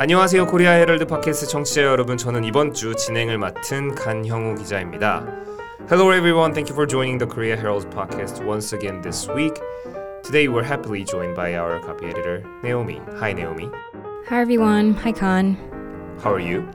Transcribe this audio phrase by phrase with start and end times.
[0.00, 5.26] 안녕하세요 코리아 헤럴드 팟캐스트 청취자 여러분 저는 이번 주 진행을 맡은 간형우 기자입니다.
[5.90, 9.60] Hello everyone, thank you for joining the Korea Herald podcast once again this week.
[10.22, 13.00] Today we're happily joined by our copy editor Naomi.
[13.18, 13.68] Hi Naomi.
[14.28, 14.94] Hi everyone.
[14.94, 15.56] Hi Khan.
[16.22, 16.66] How are you?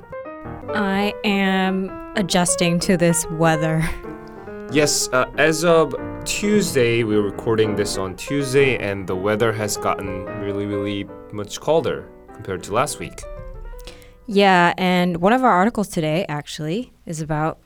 [0.70, 3.81] I am adjusting to this weather.
[4.71, 5.95] Yes, uh, as of
[6.25, 12.09] Tuesday, we're recording this on Tuesday, and the weather has gotten really, really much colder
[12.41, 13.23] compared to last week.
[14.27, 17.59] Yeah, and one of our articles today actually is about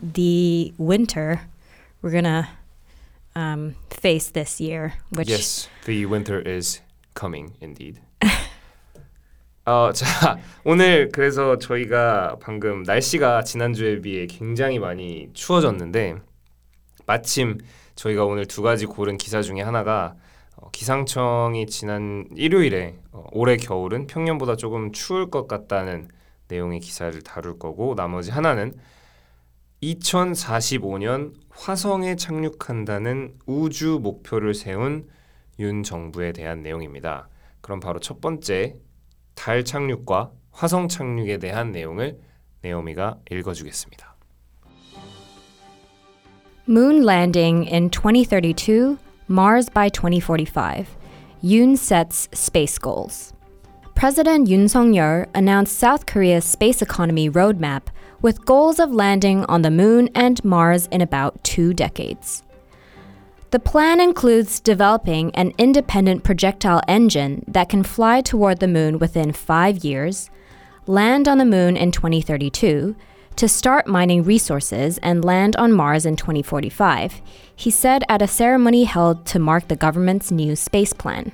[0.00, 1.40] the winter
[2.00, 2.48] we're gonna
[3.34, 6.80] um, face this year, which Yes, the winter is
[7.14, 8.00] coming indeed.
[9.66, 16.16] 어, 자, 오늘 그래서 저희가 방금 날씨가 지난주에 비해 굉장히 많이 추워졌는데
[17.04, 17.58] 마침
[17.96, 20.16] 저희가 오늘 두 가지 고른 기사 중에 하나가 어,
[20.72, 26.08] 기상청이 지난 일요일에 어, 올해 겨울은 평년보다 조금 추울 것 같다는
[26.48, 28.74] 내용의 기사를 다룰 거고 나머지 하나는
[29.82, 35.08] 2045년 화성에 착륙한다는 우주 목표를 세운
[35.58, 37.28] 윤 정부에 대한 내용입니다.
[37.60, 38.76] 그럼 바로 첫 번째
[39.34, 42.18] 달 착륙과 화성 착륙에 대한 내용을
[42.62, 44.16] 네오미가 읽어주겠습니다.
[46.68, 48.96] moon landing in 2032,
[49.28, 50.96] Mars by 2045.
[51.42, 53.32] Yoon sets space goals.
[53.96, 57.88] President Yoon Song-yeol announced South Korea's space economy roadmap
[58.22, 62.44] with goals of landing on the moon and Mars in about 2 decades.
[63.50, 69.32] The plan includes developing an independent projectile engine that can fly toward the moon within
[69.32, 70.30] 5 years,
[70.86, 72.94] land on the moon in 2032,
[73.36, 77.20] to start mining resources and land on Mars in 2045,
[77.54, 81.32] he said at a ceremony held to mark the government's new space plan.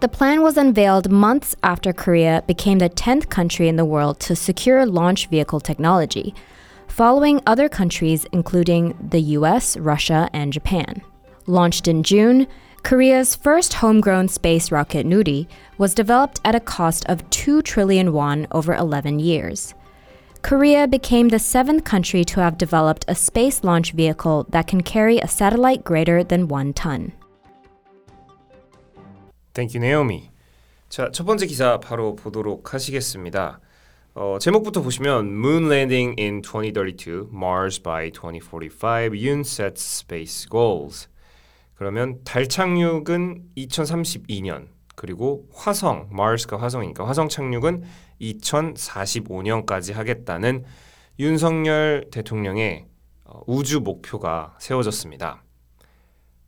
[0.00, 4.36] The plan was unveiled months after Korea became the 10th country in the world to
[4.36, 6.34] secure launch vehicle technology,
[6.86, 11.02] following other countries including the US, Russia, and Japan.
[11.46, 12.46] Launched in June,
[12.84, 15.46] Korea's first homegrown space rocket Nuri
[15.78, 19.74] was developed at a cost of 2 trillion won over 11 years.
[20.43, 25.19] Korea became the seventh country to have developed a space launch vehicle that can carry
[25.19, 27.11] a satellite greater than one ton.
[29.53, 30.29] Thank you, 네오미.
[30.89, 33.59] 자, 첫 번째 기사 바로 보도록 하시겠습니다.
[34.15, 41.07] 어, 제목부터 보시면 Moon landing in 2032, Mars by 2045, Yoon sets space goals.
[41.75, 47.82] 그러면 달 착륙은 2032년, 그리고 화성, Mars가 화성이니까 화성 착륙은
[48.20, 50.64] 2045년까지 하겠다는
[51.18, 52.86] 윤석열 대통령의
[53.24, 55.42] 어, 우주 목표가 세워졌습니다.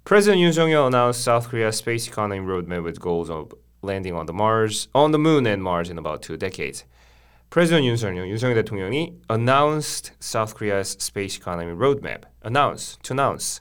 [0.04, 3.52] President Yoon Song-yeol announced South Korea's space economy roadmap with goals of
[3.82, 6.84] landing on the Mars, on the Moon and Mars in about two decades.
[7.50, 12.24] President 윤석열, 윤석열 대통령이 announced South Korea's space economy roadmap.
[12.42, 13.60] Announce, to announce.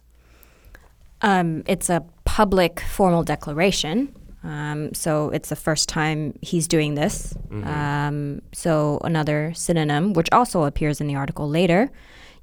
[1.22, 4.14] Um, it's a public formal declaration.
[4.45, 7.35] Um, so it's the first time he's doing this.
[7.51, 11.91] Um, so another synonym, which also appears in the article later,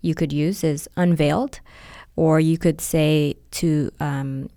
[0.01, 1.59] you could use is unveiled,
[2.15, 4.49] or you could say to um,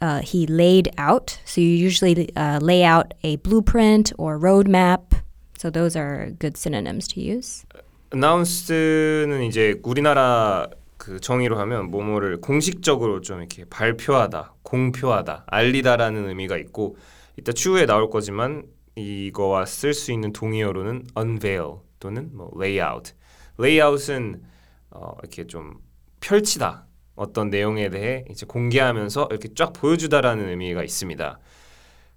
[0.00, 1.38] uh, he laid out.
[1.44, 5.12] So you usually uh, lay out a blueprint or roadmap.
[5.58, 7.64] So those are good synonyms to use.
[8.10, 10.68] announce는 이제 우리나라
[11.01, 16.95] 그 정의로 하면 뭐뭐를 공식적으로 좀 이렇게 발표하다, 공표하다, 알리다라는 의미가 있고
[17.39, 23.13] 이따 추후에 나올 거지만 이거와 쓸 수 있는 동의어로는 unveil 또는 뭐 layout.
[23.59, 24.43] layout은
[24.91, 25.79] 어, 이렇게 좀
[26.19, 26.85] 펼치다.
[27.15, 31.39] 어떤 내용에 대해 이제 공개하면서 이렇게 쫙 보여주다라는 의미가 있습니다.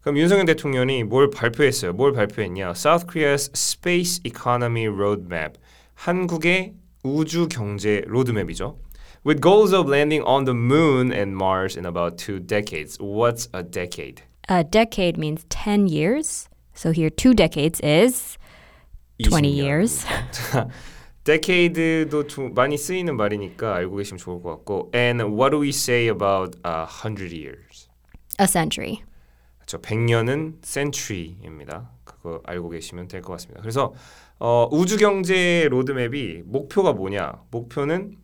[0.02, 1.94] 그럼 윤석열 대통령이 뭘 발표했어요?
[1.94, 2.72] 뭘 발표했냐?
[2.72, 5.58] South Korea's Space Economy Roadmap.
[5.94, 6.74] 한국의
[7.08, 8.78] 우주 경제 로드맵이죠.
[9.26, 12.98] With goals of landing on the moon and Mars in about two decades.
[12.98, 14.22] What's a decade?
[14.48, 16.48] A decade means 10 years.
[16.74, 18.36] So here, two decades is
[19.22, 19.54] 20 20년.
[19.56, 20.04] years.
[21.24, 24.90] decade도 좀 많이 쓰이는 말이니까 알고 계시면 좋을 것 같고.
[24.94, 27.88] And what do we say about a hundred years?
[28.40, 29.02] A century.
[29.66, 31.90] 저 100년은 century입니다.
[32.04, 33.62] 그거 알고 계시면 될 것 같습니다.
[33.62, 33.94] 그래서
[34.38, 37.42] 어, 우주 경제 로드맵이 목표가 뭐냐?
[37.50, 38.16] 목표는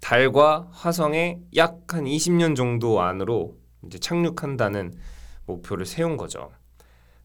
[0.00, 4.94] 달과 화성에 약 한 20년 정도 안으로 이제 착륙한다는
[5.46, 6.50] 목표를 세운 거죠.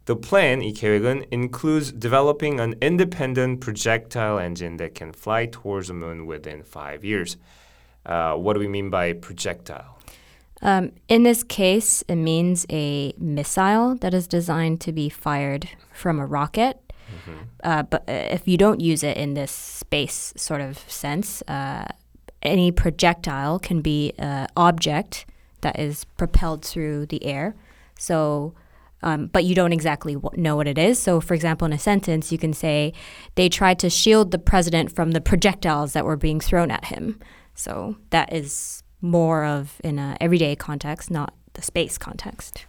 [0.05, 5.93] The plan, 이 계획은 includes developing an independent projectile engine that can fly towards the
[5.93, 7.37] moon within five years.
[8.05, 9.97] Uh, what do we mean by projectile?
[10.61, 16.19] Um, in this case, it means a missile that is designed to be fired from
[16.19, 16.77] a rocket.
[17.63, 21.85] Uh, but if you don't use it in this space sort of sense, uh,
[22.41, 25.25] any projectile can be an object
[25.61, 27.55] that is propelled through the air.
[27.97, 28.53] So,
[29.03, 30.99] um, but you don't exactly w- know what it is.
[30.99, 32.93] So, for example, in a sentence, you can say,
[33.35, 37.19] they tried to shield the president from the projectiles that were being thrown at him.
[37.55, 42.65] So, that is more of in a everyday context, not the space context.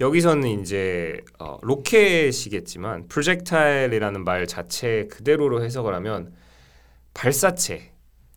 [0.00, 6.32] 여기서는 이제 어, 로켓이겠지만 projectile이라는 말 자체 그대로로 해석을 하면
[7.14, 7.92] 발사체.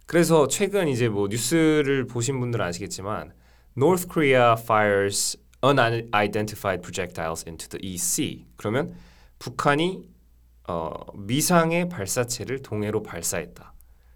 [0.06, 3.34] 그래서 최근 이제 뭐 뉴스를 보신 분들은 아시겠지만
[3.76, 8.46] North Korea fires unidentified projectiles into the Sea.
[8.56, 8.96] 그러면
[9.40, 10.08] 북한이
[10.68, 13.74] 어, 미상의 발사체를 동해로 발사했다.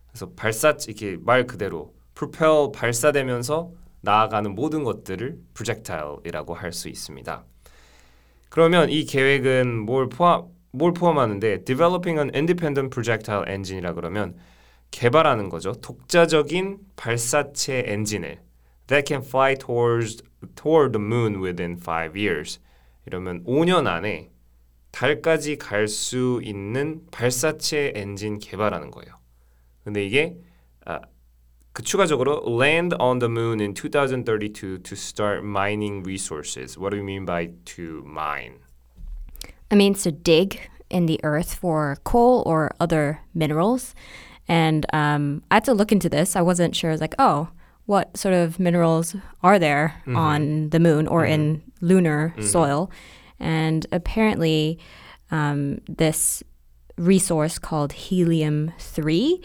[0.08, 3.72] 그래서 발사 이렇게 말 그대로 propel 발사되면서
[4.02, 7.44] 나아가는 모든 것들을 projectile이라고 할 수 있습니다.
[8.50, 14.36] 그러면 이 계획은 뭘 포함 뭘 포함하는데 developing an independent projectile engine이라 그러면
[14.92, 15.74] 개발하는 거죠.
[15.74, 18.40] 독자적인 발사체 엔진을
[18.88, 20.24] that can fly towards
[20.56, 22.60] toward the moon within 5 years.
[23.06, 24.32] 이러면 5년 안에
[24.92, 29.14] 달까지 갈 수 있는 발사체 엔진 개발하는 거예요.
[29.84, 30.36] 근데 이게
[30.86, 31.00] 아,
[31.81, 36.79] 그 추가적으로 land on the moon in 2032 to start mining resources.
[36.79, 38.61] What do you mean by to mine?
[39.71, 43.95] It means to dig in the earth for coal or other minerals.
[44.49, 46.35] And um, I had to look into this.
[46.35, 46.91] I wasn't sure.
[46.91, 47.49] I was like, oh,
[47.85, 52.91] what sort of minerals are there on the moon or in lunar soil?
[53.39, 54.79] And apparently,
[55.31, 56.43] um, this
[56.98, 59.42] resource called helium 3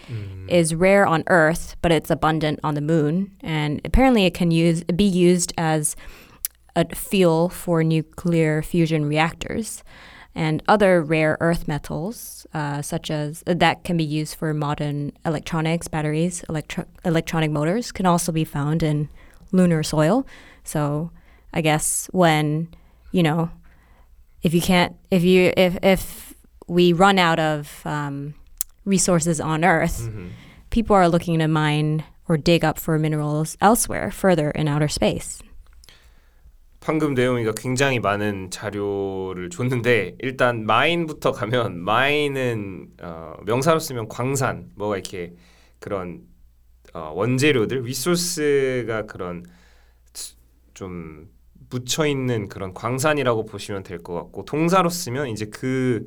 [0.48, 3.30] is rare on earth but it's abundant on the moon.
[3.40, 5.96] And apparently it can use be used as
[6.74, 9.82] a fuel for nuclear fusion reactors
[10.34, 15.88] and other rare earth metals uh, such as that can be used for modern electronics
[15.88, 19.08] batteries electro- electronic motors can also be found in
[19.52, 20.26] lunar soil.
[20.64, 21.10] So
[21.52, 22.68] i guess when
[23.12, 23.50] you know
[24.42, 26.25] if you can't if you if if
[26.68, 28.34] we run out of um,
[28.84, 30.08] resources on earth
[30.70, 35.40] people are looking to mine or dig up for minerals elsewhere further in outer space
[36.80, 44.96] 방금 내용이가 굉장히 많은 자료를 줬는데 일단 마인부터 가면 마인은 어, 명사로 쓰면 광산 뭐가
[44.96, 45.34] 이렇게
[45.80, 46.20] 그런
[46.94, 49.42] 어, 원재료들 리소스가 그런
[50.14, 50.36] 수-
[50.74, 51.28] 좀
[51.70, 56.06] 묻혀 있는 그런 광산이라고 보시면 될 것 같고 동사로 쓰면 이제 그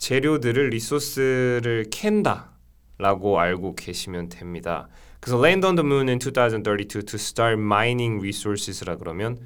[0.00, 4.88] 재료들을 리소스를 캔다라고 알고 계시면 됩니다.
[5.20, 9.38] 그래서 land on the moon in 2032 to start mining resources라 그러면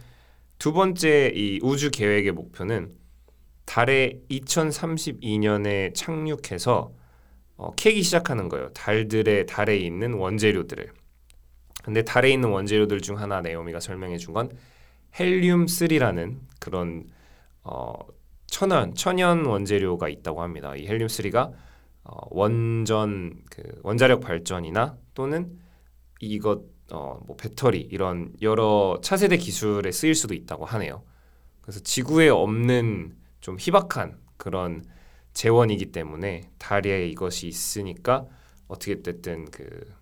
[0.58, 2.94] 두 번째 이 우주 계획의 목표는
[3.64, 6.92] 달에 2032년에 착륙해서
[7.56, 8.68] 어, 캐기 시작하는 거예요.
[8.74, 10.92] 달들의 달에 있는 원재료들을.
[11.82, 14.50] 근데 달에 있는 원재료들 중 하나 네오미가 설명해 준 건
[15.18, 17.04] 헬륨 3라는 그런
[17.62, 17.94] 어,
[18.54, 20.76] 천연 천연 원재료가 있다고 합니다.
[20.76, 21.50] 이 헬륨 3가
[22.04, 25.58] 어, 원전 그 원자력 발전이나 또는
[26.20, 26.62] 이것
[26.92, 31.02] 어, 뭐 배터리 이런 여러 차세대 기술에 쓰일 수도 있다고 하네요.
[31.62, 34.84] 그래서 지구에 없는 좀 희박한 그런
[35.32, 38.26] 재원이기 때문에 달에 이것이 있으니까
[38.68, 39.92] 어떻게 됐든 그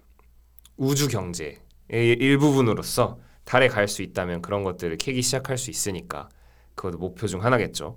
[0.77, 1.57] 우주 경제의
[1.89, 6.29] 일부분으로서 달에 갈 수 있다면 그런 것들을 캐기 시작할 수 있으니까
[6.75, 7.97] 그것도 목표 중 하나겠죠.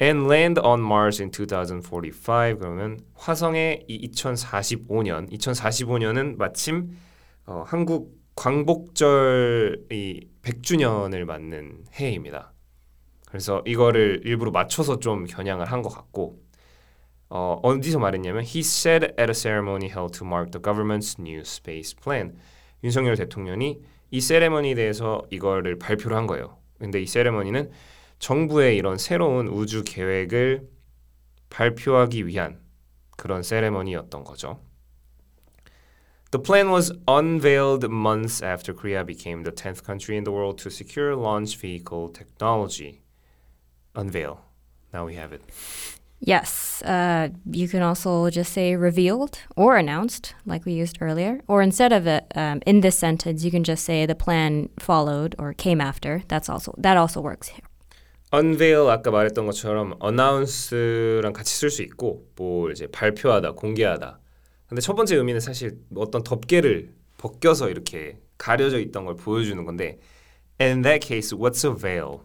[0.00, 6.96] And land on Mars in 2045 그러면 화성에 이 2045년 2045년은 마침
[7.46, 12.52] 어, 한국 광복절 이 100주년을 맞는 해입니다.
[13.28, 16.40] 그래서 이거를 일부러 맞춰서 좀 겨냥을 한 것 같고
[17.28, 21.94] 어, 어디서 말했냐면 He said at a ceremony held to mark the government's new space
[21.94, 22.36] plan.
[22.84, 23.80] 윤석열 대통령이
[24.10, 26.58] 이 세레머니에 대해서 이거를 발표를 한 거예요.
[26.78, 27.70] 근데 이 세레머니는
[28.21, 30.67] 정부의 이런 새로운 우주 계획을
[31.49, 32.59] 발표하기 위한
[33.15, 34.59] 그런 세레머니였던 거죠.
[36.31, 40.69] The plan was unveiled months after Korea became the 10th country in the world to
[40.69, 43.01] secure launch vehicle technology.
[43.95, 44.41] Unveil.
[44.93, 45.41] Now we have it.
[46.19, 51.41] Yes, uh, you can also just say revealed or announced, like we used earlier.
[51.47, 55.35] Or instead of it, um, in this sentence, you can just say the plan followed
[55.37, 56.23] or came after.
[56.27, 57.65] That's also that also works here.
[58.34, 64.18] Unveil 아까 말했던 것처럼 announce랑 같이 쓸 수 있고 뭐 이제 발표하다, 공개하다.
[64.68, 69.98] 근데 첫 번째 의미는 사실 어떤 덮개를 벗겨서 이렇게 가려져 있던 걸 보여주는 건데
[70.58, 72.24] in that case, what's a veil?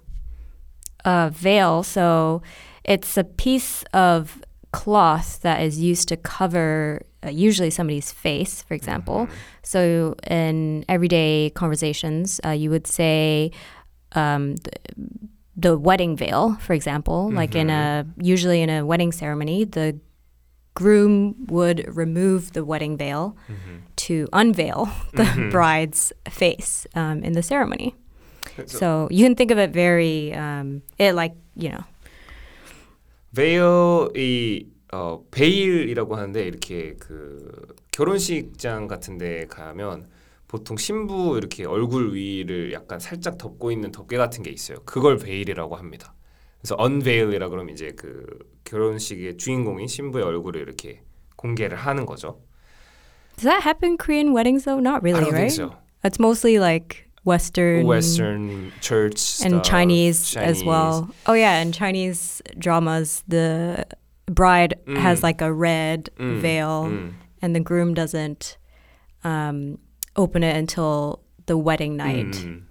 [1.03, 1.83] Uh, veil.
[1.83, 2.41] So
[2.83, 8.73] it's a piece of cloth that is used to cover uh, usually somebody's face, for
[8.73, 9.27] example.
[9.63, 13.51] So in everyday conversations, uh, you would say
[14.13, 14.55] um,
[15.56, 17.30] the, the wedding veil, for example.
[17.32, 19.98] Like in a usually in a wedding ceremony, the
[20.74, 23.36] groom would remove the wedding veil
[23.96, 27.94] to unveil the bride's face um, in the ceremony.
[28.66, 31.84] So you can think of it very, um, it like you know,
[33.34, 40.06] 베일이 어 베일이라고 하는데 이렇게 그 결혼식장 같은데 가면
[40.47, 44.77] 보통 신부 이렇게 얼굴 위를 약간 살짝 덮고 있는 덮개 같은 게 있어요.
[44.85, 46.13] 그걸 베일이라고 합니다.
[46.61, 48.25] 그래서 unveil이라 그러면 이제 그
[48.63, 51.01] 결혼식의 주인공인 신부의 얼굴을 이렇게
[51.35, 52.41] 공개를 하는 거죠.
[53.37, 54.79] does that happen in Korean weddings though?
[54.79, 55.51] Not really, right?
[55.51, 55.73] so.
[56.03, 60.63] It's mostly like Western, Western church and stuff, Chinese, as Chinese.
[60.63, 61.09] well.
[61.27, 63.85] Oh yeah, in Chinese dramas, the
[64.25, 65.23] bride has Mm.
[65.23, 67.13] like a red 음, veil, 음.
[67.41, 68.57] and the groom doesn't
[69.23, 69.77] um,
[70.17, 72.37] open it until the wedding night.
[72.45, 72.67] 음.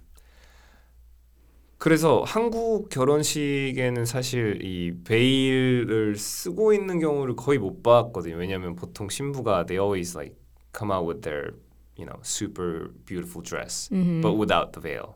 [1.79, 8.35] 그래서 한국 결혼식에는 사실 이 베일을 쓰고 있는 경우를 거의 못 봤거든요.
[8.35, 10.35] 왜냐하면 보통 신부가 they always like
[10.75, 11.53] come out with their
[11.95, 13.89] you know super beautiful dress,
[14.21, 15.13] but without the veil.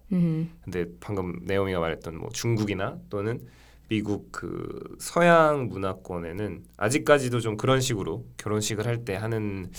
[0.64, 3.42] 근데 방금 네오미가 말했던 뭐 중국이나 또는
[3.90, 9.70] 미국 그 서양 문화권에는 아직까지도 좀 그런 식으로 결혼식을 할 때 하는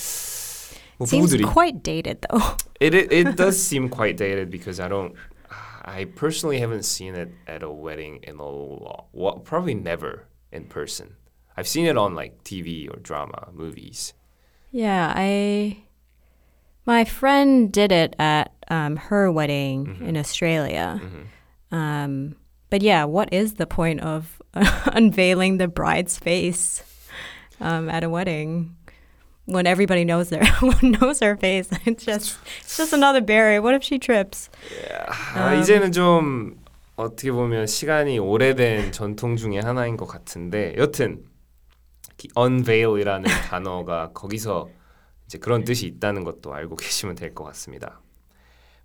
[1.01, 2.41] 뭐 Seems 부부들이 quite dated though.
[2.79, 5.13] It, it it does seem quite dated because I don't.
[5.83, 10.65] I personally haven't seen it at a wedding in a lo- well, probably never in
[10.65, 11.15] person.
[11.55, 14.13] I've seen it on like TV or drama movies.
[14.71, 15.83] yeah, I.
[16.85, 21.01] My friend did it at um, her wedding in Australia.
[21.71, 22.35] Um,
[22.69, 24.41] but yeah, what is the point of
[24.93, 26.83] unveiling the bride's face
[27.59, 28.75] um, at a wedding
[29.46, 30.42] When everybody knows their
[30.82, 31.68] knows her face?
[31.86, 33.60] It's just it's just another barrier.
[33.62, 34.50] What if she trips?
[35.34, 36.58] 아, 이제는 좀
[36.96, 41.24] 어떻게 보면 시간이 오래된 전통 중에 하나인 것 같은데 여튼
[42.16, 44.68] 기- unveil이라는 단어가 거기서
[45.26, 48.00] 이제 그런 뜻이 있다는 것도 알고 계시면 될 것 같습니다.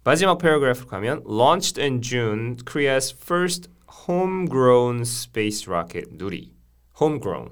[0.04, 3.70] 마지막 패러그래프 가면 launched in June Korea's first
[4.08, 6.52] homegrown space rocket 누리.
[7.00, 7.50] homegrown.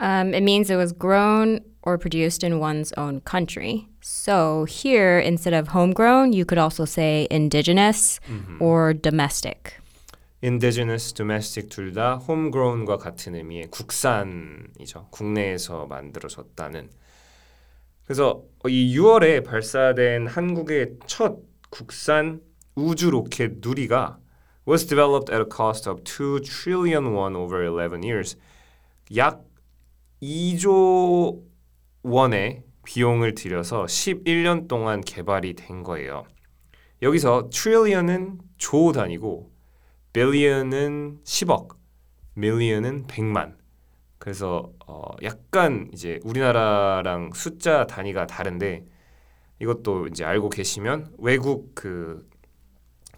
[0.00, 3.87] Um, it means it was grown or produced in one's own country.
[4.01, 8.19] So here, instead of homegrown, you could also say indigenous
[8.59, 9.79] or domestic.
[10.43, 15.07] indigenous, domestic 둘 다 homegrown과 같은 의미의 국산이죠.
[15.09, 16.89] 국내에서 만들어졌다는.
[18.03, 21.37] 그래서 이 6월에 발사된 한국의 첫
[21.69, 22.41] 국산
[22.75, 24.19] 우주 로켓 누리가
[24.67, 28.35] was developed at a cost of 2 trillion won over 11 years.
[29.15, 29.41] 약
[30.21, 31.41] 2조
[32.08, 36.24] 원의 비용을 들여서 11년 동안 개발이 된 거예요.
[37.02, 39.50] 여기서 trillion은 조 단위고
[40.12, 41.76] billion은 10억,
[42.36, 43.56] million은 100만.
[44.18, 48.84] 그래서 어 약간 이제 우리나라랑 숫자 단위가 다른데
[49.60, 52.26] 이것도 이제 알고 계시면 외국 그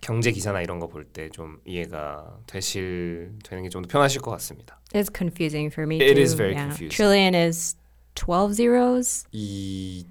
[0.00, 4.80] 경제 기사나 이런 거 볼 때 좀 이해가 되실 되는 게좀더 편하실 것 같습니다.
[4.92, 6.23] It's confusing for me It too.
[6.23, 6.66] is very yeah.
[6.68, 6.90] confusing.
[6.97, 7.76] Trillion is
[8.14, 9.25] 12 zeros.
[9.33, 10.07] 이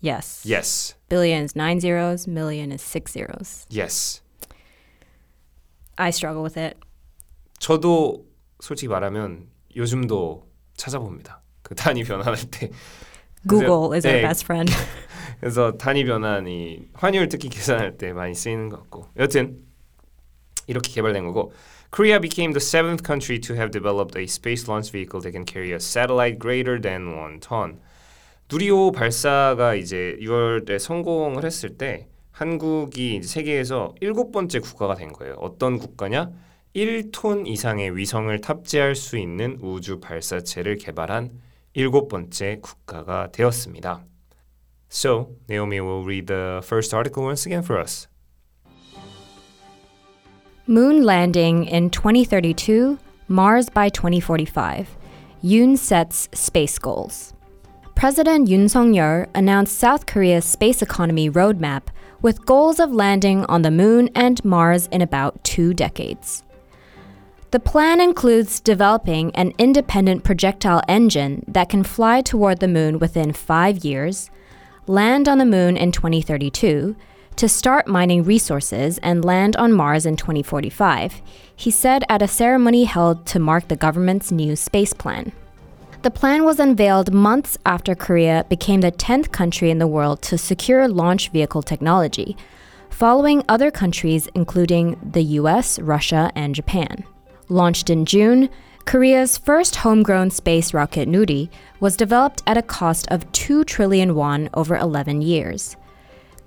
[0.00, 0.44] Yes.
[0.46, 2.28] yes, Billion is nine zeros.
[2.28, 3.66] Million is six zeros.
[3.68, 4.22] yes.
[5.96, 6.76] I struggle with it.
[7.58, 8.24] 저도
[8.60, 10.46] 솔직히 말하면 요즘도
[10.76, 11.42] 찾아봅니다.
[11.62, 12.70] 그 단위 변환할 때.
[13.48, 14.72] Google is our 네, best friend.
[15.40, 19.66] 그래서 단위 변환이 환율 특히 계산할 때 많이 쓰이는 것 같고 여튼
[20.68, 21.52] 이렇게 개발된 거고
[21.90, 25.72] Korea became the seventh country to have developed a space launch vehicle that can carry
[25.72, 27.80] a satellite greater than one ton.
[28.50, 35.34] 누리호 발사가 이제 6월에 성공을 했을 때 한국이 이제 세계에서 일곱 번째 국가가 된 거예요.
[35.38, 36.30] 어떤 국가냐?
[36.76, 41.30] 1톤 이상의 위성을 탑재할 수 있는 우주 발사체를 개발한
[41.72, 44.04] 일곱 번째 국가가 되었습니다.
[44.90, 48.07] So, Naomi will read the first article once again for us.
[50.70, 54.98] Moon landing in 2032, Mars by 2045.
[55.42, 57.32] Yoon sets space goals.
[57.94, 61.84] President Yoon Song-yeol announced South Korea's space economy roadmap
[62.20, 66.42] with goals of landing on the moon and Mars in about 2 decades.
[67.50, 73.32] The plan includes developing an independent projectile engine that can fly toward the moon within
[73.32, 74.28] 5 years,
[74.86, 76.94] land on the moon in 2032,
[77.38, 81.22] to start mining resources and land on Mars in 2045,
[81.54, 85.30] he said at a ceremony held to mark the government's new space plan.
[86.02, 90.36] The plan was unveiled months after Korea became the 10th country in the world to
[90.36, 92.36] secure launch vehicle technology,
[92.90, 97.04] following other countries including the US, Russia, and Japan.
[97.48, 98.50] Launched in June,
[98.84, 104.50] Korea's first homegrown space rocket Nuri was developed at a cost of 2 trillion won
[104.54, 105.76] over 11 years.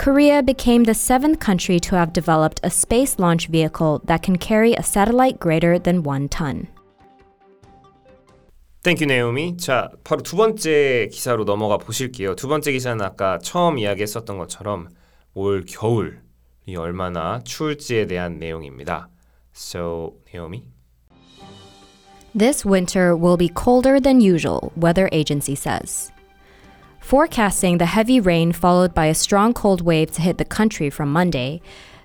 [0.01, 4.75] Korea became the seventh country to have developed a space launch vehicle that can carry
[4.75, 6.69] a satellite greater than one ton.
[8.83, 9.57] 땡큐 네오미.
[9.57, 12.37] 자, 바로 두 번째 기사로 넘어가 보실게요.
[12.37, 14.89] 두 번째 기사는 아까 처음 이야기했었던 것처럼
[15.35, 19.09] 올 겨울이 얼마나 추울지에 대한 내용입니다.
[19.53, 20.63] So, 네오미.
[22.39, 26.13] This winter will be colder than usual, weather agency says.
[27.02, 31.12] Forecasting the heavy rain followed by a strong cold wave to hit the country from
[31.12, 31.62] Monday,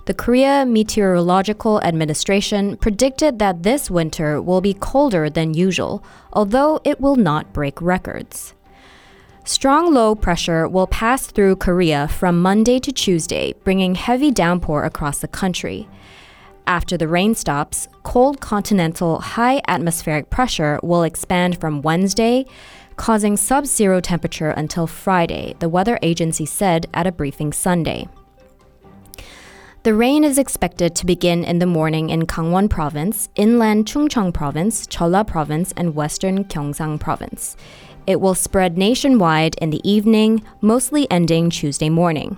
[0.07, 7.01] the Korea Meteorological Administration predicted that this winter will be colder than usual, although it
[7.01, 8.55] will not break records.
[9.45, 15.21] Strong low pressure will pass through Korea from Monday to Tuesday, bringing heavy downpour across
[15.21, 15.89] the country.
[16.67, 22.45] After the rain stops, cold continental high atmospheric pressure will expand from Wednesday,
[22.97, 28.09] causing sub zero temperature until Friday, the weather agency said at a briefing Sunday.
[29.83, 34.85] The rain is expected to begin in the morning in Gangwon Province, inland Chungcheong Province,
[34.89, 37.57] Cholla Province, and western Gyeongsang Province.
[38.05, 42.37] It will spread nationwide in the evening, mostly ending Tuesday morning.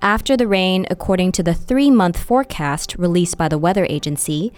[0.00, 4.52] After the rain, according to the three month forecast released by the weather agency,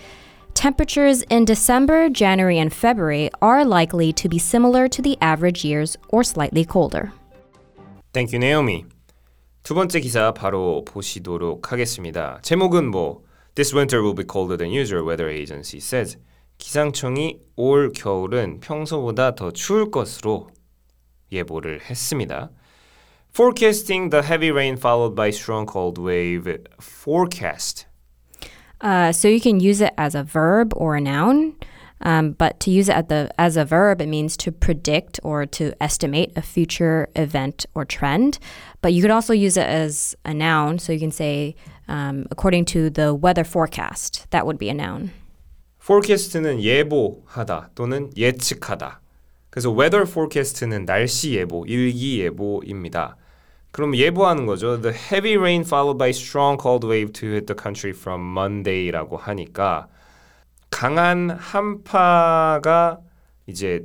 [0.58, 5.98] temperatures in December, January, and February are likely to be similar to the average years
[6.10, 7.12] or slightly colder.
[8.13, 8.86] 땡큐 네오미.
[9.63, 12.39] 두 번째 기사 바로 보시도록 하겠습니다.
[12.41, 13.24] 제목은 뭐
[13.55, 16.17] This winter will be colder than usual, weather agency says.
[16.58, 20.50] 기상청이 올 겨울은 평소보다 더 추울 것으로
[21.32, 22.52] 예보를 했습니다.
[23.34, 26.47] Forecasting the heavy rain followed by strong cold wave
[26.80, 27.87] forecast.
[28.82, 31.56] Uh, so you can use it as a verb or a noun.
[32.02, 35.45] Um, but to use it at the, as a verb, it means to predict or
[35.45, 38.39] to estimate a future event or trend.
[38.82, 40.80] But you could also use it as a noun.
[40.80, 41.56] So you can say,
[41.88, 45.12] um, according to the weather forecast, that would be a noun.
[45.80, 49.02] forecast는 예보하다 또는 예측하다.
[49.49, 53.16] 그래서 weather forecast는 날씨 예보, 일기 예보입니다.
[53.70, 54.81] 그럼 예보하는 거죠.
[54.81, 59.88] The heavy rain followed by strong cold wave to hit the country from Monday라고 하니까
[60.70, 63.00] 강한 한파가
[63.46, 63.85] 이제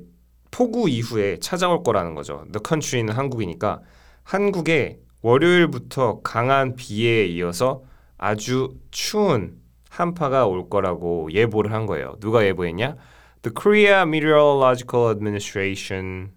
[0.51, 2.45] 폭우 이후에 찾아올 거라는 거죠.
[2.51, 3.81] The country는 한국이니까
[4.23, 7.83] 한국에 월요일부터 강한 비에 이어서
[8.17, 9.57] 아주 추운
[9.89, 12.15] 한파가 올 거라고 예보를 한 거예요.
[12.19, 12.95] 누가 예보했냐?
[13.41, 16.31] The Korea Meteorological Administration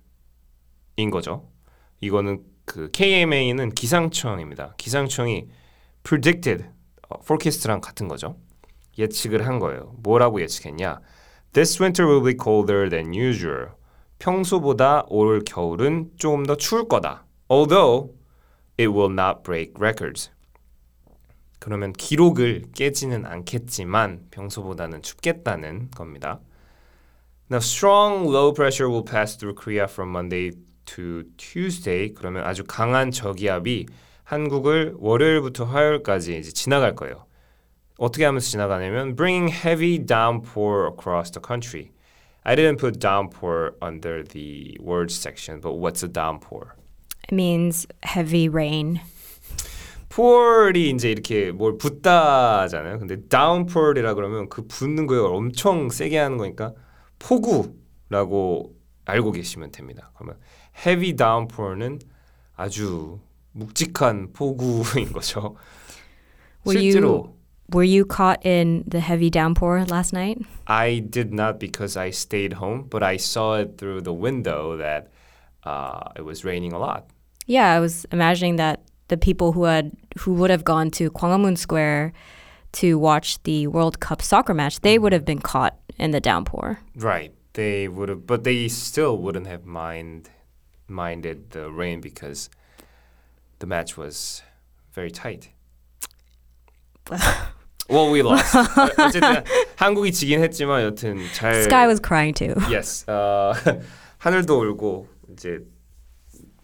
[0.97, 1.49] 인 거죠.
[2.01, 4.75] 이거는 그 KMA는 기상청입니다.
[4.77, 5.49] 기상청이
[6.03, 6.67] predicted,
[7.09, 8.37] 어, forecast랑 같은 거죠.
[8.99, 9.95] 예측을 한 거예요.
[10.03, 11.01] 뭐라고 예측했냐?
[11.53, 13.69] This winter will be colder than usual.
[14.19, 17.25] 평소보다 올 겨울은 조금 더 추울 거다.
[17.51, 18.13] Although
[18.79, 20.31] it will not break records.
[21.59, 26.41] 그러면 기록을 깨지는 않겠지만 평소보다는 춥겠다는 겁니다.
[27.49, 30.51] Now, strong low pressure will pass through Korea from Monday
[30.87, 32.15] to Tuesday.
[32.15, 33.87] 그러면 아주 강한 저기압이
[34.25, 37.27] 한국을 월요일부터 화요일까지 이제 지나갈 거예요.
[37.99, 41.91] 어떻게 하면서 지나가냐면 bringing heavy downpour across the country.
[42.45, 46.77] I didn't put downpour under the words section, but what's a downpour?
[47.29, 49.01] It means heavy rain.
[50.09, 52.99] pour이 이제 이렇게 뭘 붓다잖아요.
[52.99, 56.73] 근데 downpour이라 그러면 그 붓는 걸 엄청 세게 하는 거니까
[57.19, 60.11] 폭우라고 알고 계시면 됩니다.
[60.15, 60.39] 그러면
[60.86, 62.00] heavy downpour는
[62.56, 63.20] 아주
[63.54, 65.56] 묵직한 폭우인 거죠.
[66.66, 67.34] Were 실제로 you
[67.74, 70.40] were you caught in the heavy downpour last night?
[70.68, 75.10] I did not because I stayed home, but I saw it through the window that
[75.64, 77.06] uh, it was raining a lot.
[77.48, 81.58] Yeah, I was imagining that the people who had who would have gone to Gwanghwamun
[81.58, 82.14] Square
[82.74, 86.80] to watch the World Cup soccer match, they would have been caught in the downpour.
[86.96, 87.34] Right.
[87.54, 90.30] They would have, but they still wouldn't have mind
[90.88, 92.50] minded the rain because
[93.60, 94.44] the match was
[94.94, 95.50] very tight.
[97.90, 98.56] well, we lost.
[98.56, 99.44] 어- 어쨌든
[99.76, 101.64] 한국이 지긴 했지만 여튼 잘.
[101.64, 102.54] Sky was crying too.
[102.70, 103.06] Yes.
[103.10, 103.54] 어,
[104.20, 105.60] 하늘도 울고 이제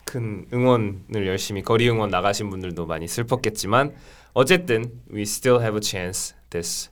[0.05, 3.93] 큰 응원을 열심히 거리 응원 나가신 분들도 많이 슬펐겠지만
[4.33, 6.89] 어쨌든 we still have a chance this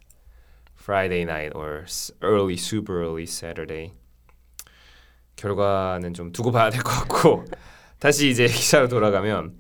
[0.76, 3.94] Friday night or s- early super early Saturday.
[5.40, 7.46] 결과는 좀 두고 봐야 될 것 같고
[8.00, 9.54] 다시 이제 기사로 돌아가면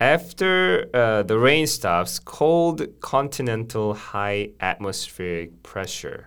[0.00, 6.26] After uh, the rain stops, cold continental high atmospheric pressure.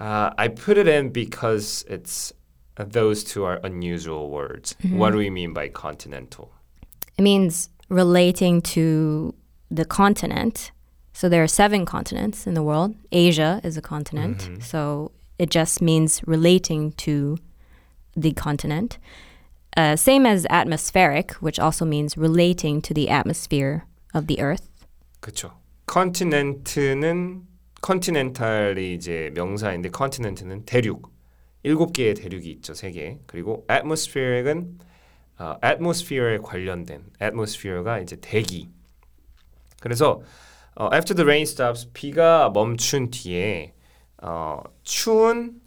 [0.00, 2.32] Uh, I put it in because it's
[2.76, 4.74] uh, those two are unusual words.
[4.90, 6.50] What do we mean by continental?
[7.16, 9.32] It means relating to
[9.70, 10.72] the continent.
[11.12, 12.96] So there are seven continents in the world.
[13.12, 14.48] Asia is a continent.
[14.60, 17.36] So it just means relating to
[18.16, 18.98] the continent.
[19.76, 24.68] Uh, same as atmospheric, which also means relating to the atmosphere of the earth.
[25.20, 25.52] 그렇죠.
[25.86, 27.42] 컨티넨트는
[27.80, 31.12] 컨티넨탈이 이제 명사인데 컨티넨트는 대륙.
[31.62, 33.18] 일곱 개의 대륙이 있죠, 세 개.
[33.26, 34.78] 그리고 atmospheric은
[35.38, 38.70] 어, atmosphere에 관련된 atmosphere가 이제 대기.
[39.80, 40.20] 그래서
[40.74, 43.72] 어, after the rain stops 비가 멈춘 뒤에
[44.23, 45.61] 어, 추운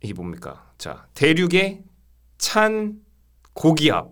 [0.00, 0.72] 이게 뭡니까?
[0.78, 1.82] 자, 대륙의
[2.38, 3.00] 찬
[3.54, 4.10] 고기압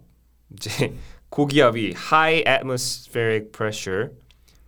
[0.55, 0.95] 이제
[1.31, 4.11] 고기압이 high atmospheric pressure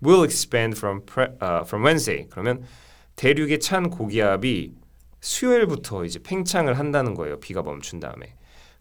[0.03, 2.29] will expand from pre, uh, from Wednesday.
[2.31, 2.65] 그러면
[3.17, 4.73] 대륙의 찬 고기압이
[5.21, 7.41] 수요일부터 이제 팽창을 한다는 거예요.
[7.41, 8.37] 비가 멈춘 다음에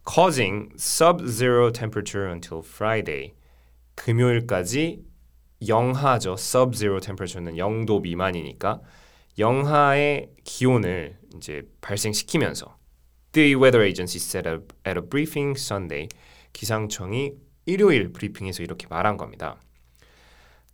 [0.08, 3.34] causing sub-zero temperature until Friday.
[3.96, 5.04] 금요일까지
[5.68, 6.34] 영하죠.
[6.34, 8.82] sub-zero temperature는 0도 미만이니까
[9.40, 12.78] 영하의 기온을 이제 발생시키면서
[13.32, 16.08] The weather agency said at a briefing Sunday
[16.54, 17.34] 기상청이
[17.66, 19.58] 일요일 브리핑에서 이렇게 말한 겁니다.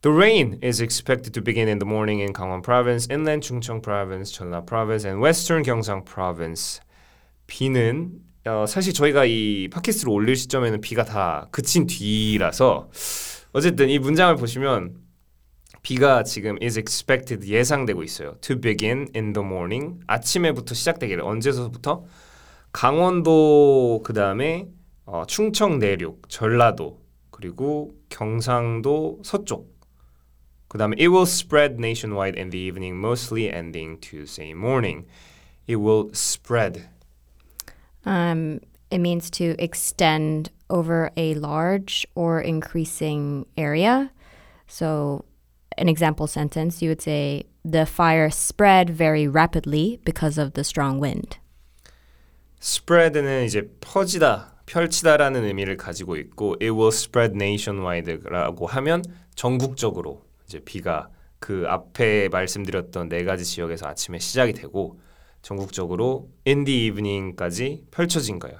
[0.01, 4.31] The rain is expected to begin in the morning in Gangwon Province, Inland Chungcheong Province,
[4.31, 6.81] Jeolla Province, and Western Gyeongsang Province.
[7.47, 8.11] 비는
[8.45, 12.89] 어, 사실 저희가 이 팟캐스트를 올릴 시점에는 비가 다 그친 뒤라서
[13.51, 14.95] 어쨌든 이 문장을 보시면
[15.81, 18.35] 비가 지금 is expected 예상되고 있어요.
[18.41, 22.05] To begin in the morning 아침에부터 시작되기를 언제서부터
[22.71, 24.67] 강원도 그 다음에
[25.05, 26.99] 어, 충청 내륙, 전라도
[27.31, 29.79] 그리고 경상도 서쪽
[30.69, 35.07] 그 다음에 it will spread nationwide in the evening, mostly ending Tuesday morning.
[35.67, 36.87] It will spread.
[38.05, 38.61] Um,
[38.91, 44.11] it means to extend over a large or increasing area.
[44.67, 45.25] So,
[45.79, 50.99] an example sentence, you would say, the fire spread very rapidly because of the strong
[50.99, 51.39] wind.
[52.61, 61.09] spread는 이제 퍼지다, 펼치다라는 의미를 가지고 있고 it will spread nationwide라고 하면 전국적으로 이제 비가
[61.39, 64.99] 그 앞에 말씀드렸던 네 가지 지역에서 아침에 시작이 되고
[65.41, 68.57] 전국적으로 in the evening까지 펼쳐진 거예요.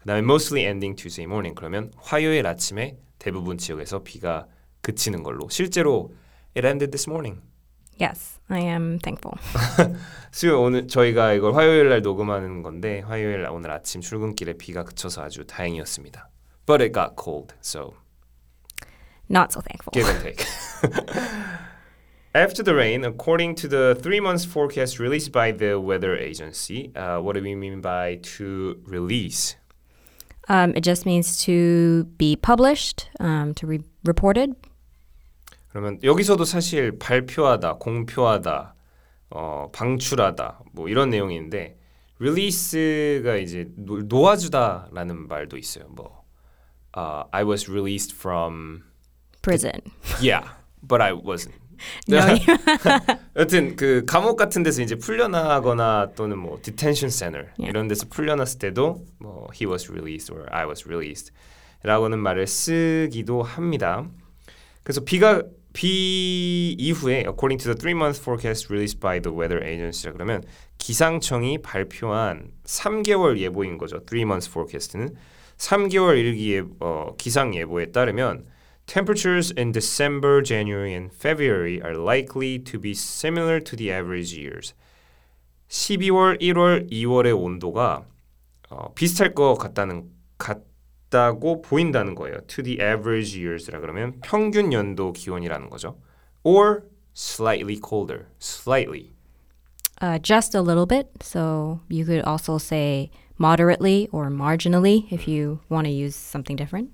[0.00, 4.46] 그다음에 mostly ending Tuesday morning 그러면 화요일 아침에 대부분 지역에서 비가
[4.82, 6.12] 그치는 걸로 실제로
[6.55, 7.41] it ended this morning.
[7.99, 9.37] Yes, I am thankful.
[10.31, 15.21] 수요 오늘 저희가 이걸 화요일 날 녹음하는 건데 화요일 날 오늘 아침 출근길에 비가 그쳐서
[15.21, 16.29] 아주 다행이었습니다.
[16.65, 17.93] But it got cold, so
[19.29, 19.91] Not so thankful.
[19.93, 20.45] give and take.
[22.35, 27.19] After the rain, according to the three months forecast released by the weather agency, uh,
[27.21, 29.55] what do we mean by to release?
[30.49, 34.55] Um, it just means to be published, um, to be reported.
[35.78, 38.74] 그러면 여기서도 사실 발표하다, 공표하다,
[39.30, 41.78] 어, 방출하다 뭐 이런 내용인데
[42.18, 45.86] release가 이제 놓, 놓아주다라는 말도 있어요.
[45.90, 46.24] 뭐
[46.96, 48.82] uh, I was released from
[49.40, 49.80] Prison.
[50.20, 50.44] yeah,
[50.82, 51.54] but I wasn't.
[53.36, 57.70] 여튼 그 감옥 같은 데서 이제 풀려나거나 또는 뭐 detention center Yeah.
[57.70, 64.08] 이런 데서 풀려났을 때도 뭐 he was released or I was released라고는 말을 쓰기도 합니다.
[64.82, 70.12] 그래서 비가 비 이후에 according to the three month forecast released by the weather agency라
[70.12, 70.42] 그러면
[70.78, 74.04] 기상청이 발표한 3개월 예보인 거죠.
[74.04, 75.14] three months forecast는
[75.58, 78.46] 3개월 일기 예, 어, 기상 예보에 따르면
[78.86, 84.74] temperatures in December, January, and February are likely to be similar to the average years.
[85.68, 88.06] 12월, 1월, 2월의 온도가
[88.70, 90.67] 어, 비슷할 것 같다는 같
[91.10, 92.40] 다고 보인다는 거예요.
[92.48, 95.96] To the average years라 그러면 평균 연도 기온이라는 거죠.
[96.44, 96.82] Or
[97.14, 98.26] slightly colder.
[98.40, 99.18] Slightly.
[100.00, 101.08] uh, just a little bit.
[101.22, 106.90] So you could also say moderately or marginally if you want to use something different.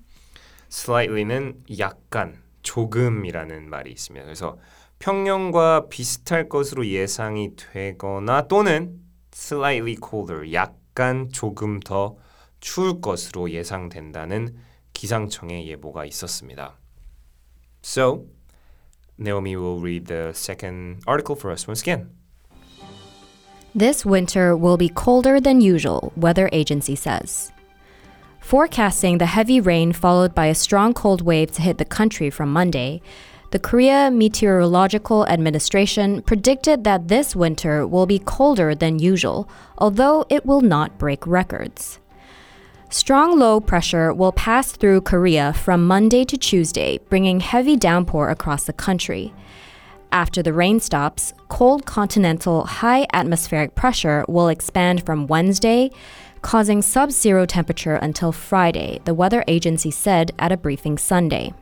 [0.71, 4.25] slightly는 약간, 조금이라는 말이 있습니다.
[4.25, 4.59] 그래서
[4.99, 9.01] 평년과 비슷할 것으로 예상이 되거나 또는
[9.33, 12.17] slightly colder, 약간 조금 더
[12.64, 14.56] 추울 것으로 예상된다는
[14.94, 16.78] 기상청의 예보가 있었습니다.
[17.82, 18.26] So,
[19.18, 22.10] Naomi will read the second article for us once again.
[23.76, 27.52] This winter will be colder than usual, weather agency says.
[28.40, 32.52] Forecasting the heavy rain followed by a strong cold wave to hit the country from
[32.52, 33.02] Monday,
[33.52, 40.46] the Korea Meteorological Administration predicted that this winter will be colder than usual, although it
[40.46, 42.00] will not break records.
[42.95, 48.67] Strong low pressure will pass through Korea from Monday to Tuesday, bringing heavy downpour across
[48.67, 49.35] the country.
[50.13, 55.91] After the rain stops, cold continental high atmospheric pressure will expand from Wednesday,
[56.41, 61.53] causing sub zero temperature until Friday, the weather agency said at a briefing Sunday.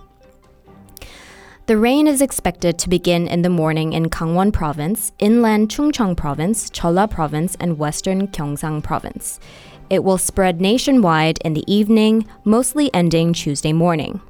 [1.65, 6.69] The rain is expected to begin in the morning in Gangwon Province, inland Chungcheong Province,
[6.69, 9.41] Cholla Province, and western Gyeongsang Province.
[9.90, 14.22] It will spread nationwide in the evening, mostly ending Tuesday morning.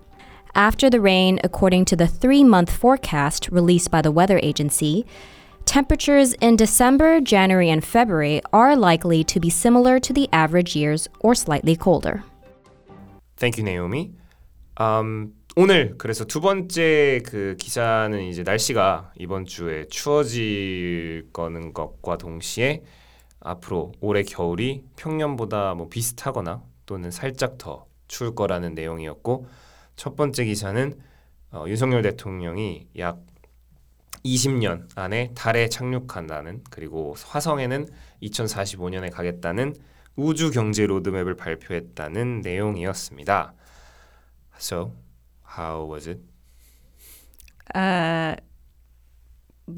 [0.53, 5.05] After the rain, according to the three month forecast released by the weather agency,
[5.65, 11.07] temperatures in December, January, and February are likely to be similar to the average years
[11.19, 12.23] or slightly colder.
[13.37, 14.13] Thank you, Naomi.
[14.77, 22.83] Um, 오늘 그래서 두 번째 그 기사는 이제 날씨가 이번 주에 추워질 거는 것과 동시에
[23.44, 29.46] 앞으로 올해 겨울이 평년보다 뭐 비슷하거나 또는 살짝 더 추울 거라는 내용이었고
[29.96, 30.98] 첫 번째 기사는
[31.52, 33.20] 어, 윤석열 대통령이 약
[34.24, 37.88] 20년 안에 달에 착륙한다는 그리고 화성에는
[38.22, 39.74] 2045년에 가겠다는
[40.14, 43.54] 우주 경제 로드맵을 발표했다는 내용이었습니다.
[44.58, 44.92] So,
[45.58, 46.20] how was it?
[47.74, 48.36] Uh,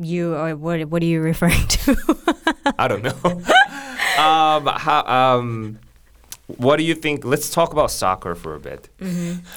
[0.00, 0.84] you or what?
[0.86, 1.96] What are you referring to?
[2.78, 3.12] I don't know.
[4.22, 5.78] um, how, um,
[6.46, 7.24] what do you think?
[7.24, 8.88] Let's talk about soccer for a bit.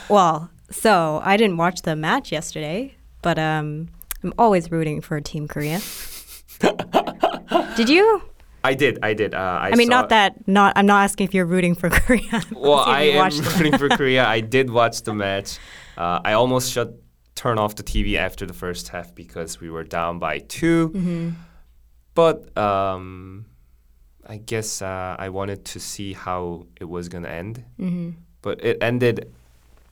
[0.10, 3.90] Well, so I didn't watch the match yesterday, but um,
[4.24, 5.80] I'm always rooting for Team Korea.
[7.76, 8.22] Did you?
[8.64, 9.00] I did.
[9.02, 9.34] I did.
[9.34, 10.48] Uh, I, I, mean, not that.
[10.48, 10.74] Not.
[10.76, 12.42] I'm not asking if you're rooting for Korea.
[12.52, 14.26] Well, I am rooting for Korea.
[14.26, 15.58] I did watch the match.
[15.98, 16.94] Uh, I almost shut
[17.38, 21.30] turn off the TV after the first half because we were down by 2 Mm-hmm.
[22.14, 23.46] But um,
[24.26, 27.64] I guess uh, I wanted to see how it was gonna end.
[27.80, 28.10] Mm-hmm.
[28.42, 29.32] But it ended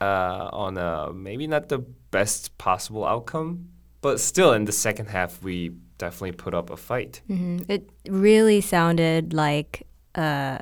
[0.02, 1.80] uh, on a maybe not the
[2.12, 3.70] best possible outcome.
[4.02, 7.22] But still, in the second half, we definitely put up a fight.
[7.30, 7.66] Mhm.
[7.70, 10.60] It really sounded like uh,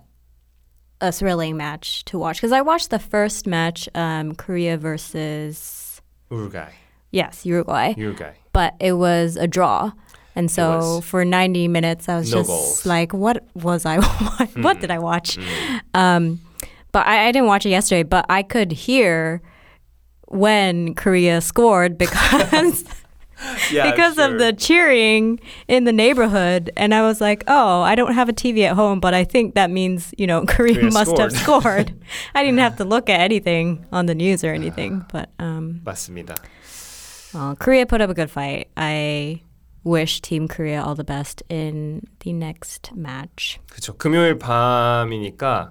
[1.01, 5.82] a thrilling match to watch because I watched the first match, um, Korea versus
[6.33, 6.71] Uruguay,
[7.11, 8.33] yes Uruguay, Uruguay.
[8.53, 9.91] but it was a draw.
[10.35, 12.85] And so for 90 minutes, I was No just goals.
[12.87, 13.99] like, what was I,
[14.65, 15.37] what did I watch?
[15.93, 16.39] Um,
[16.91, 19.43] but I, I didn't watch it yesterday, but I could hear
[20.29, 22.83] when Korea scored because
[23.70, 24.38] Yeah, because of sure.
[24.38, 28.64] the cheering in the neighborhood and I was like, "Oh, I don't have a TV
[28.66, 31.94] at home, but I think that means, you know, Korea, Korea must have scored." scored."
[32.34, 36.34] I didn't have to look at anything on the news or anything, but um 맞습니다.
[37.32, 38.68] well, Korea put up a good fight.
[38.76, 39.42] I
[39.84, 43.60] wish Team Korea all the best in the next match.
[43.70, 43.96] 그렇죠.
[43.96, 45.70] 금요일 밤이니까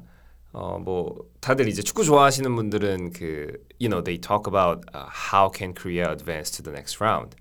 [0.54, 5.50] 어 뭐 다들 이제 축구 좋아하시는 분들은 그 you know they talk about uh, how
[5.50, 7.36] can Korea advance to the next round.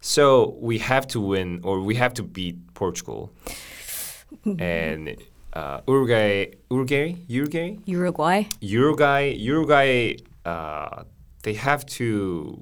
[0.00, 3.32] So we have to win or we have to beat Portugal
[4.58, 5.16] and
[5.52, 8.42] uh, Uruguay, Uruguay, Uruguay, Uruguay?
[8.60, 10.16] Uruguay, Uruguay.
[10.44, 11.02] Uh,
[11.42, 12.56] they have to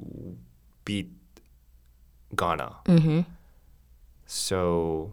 [0.85, 1.11] beat
[2.35, 2.77] Ghana.
[2.87, 3.25] Mhm.
[4.27, 5.13] So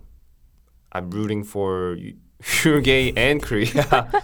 [0.93, 1.97] I'm rooting for
[2.63, 3.83] Uruguay and Korea.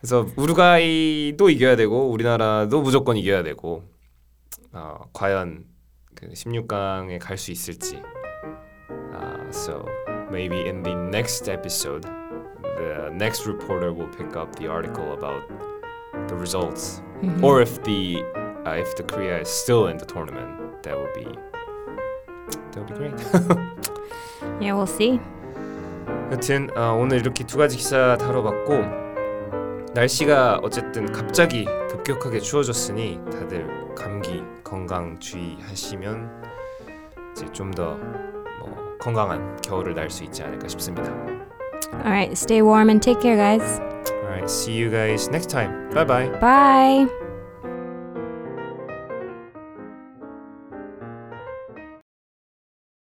[0.00, 3.82] 그래서 우루과이도 이겨야 되고 우리나라도 무조건 이겨야 되고
[4.72, 5.64] 어, 과연
[6.19, 8.01] 그 16강에 갈 수 있을지.
[9.13, 9.85] Uh, so
[10.29, 12.03] maybe in the next episode,
[12.77, 15.43] the next reporter will pick up the article about
[16.27, 17.01] the results,
[17.41, 18.21] or if the
[18.65, 21.27] uh, if the Korea is still in the tournament, that would be
[22.71, 23.15] that would be great.
[24.59, 25.19] Yeah, we'll see.
[26.31, 34.43] 여튼 어, 오늘 이렇게 두 가지 기사 다뤄봤고 날씨가 어쨌든 갑자기 급격하게 추워졌으니 다들 감기
[34.69, 36.43] 건강 주의하시면
[37.31, 41.11] 이제 좀더 뭐, 건강한 겨울을 날 수 있지 않을까 싶습니다.
[41.93, 43.79] All right, stay warm and take care, guys.
[44.23, 45.89] Alright, see you guys next time.
[45.93, 46.29] Bye bye.
[46.39, 47.28] Bye.